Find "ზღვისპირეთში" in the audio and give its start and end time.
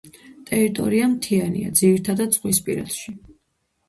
2.39-3.15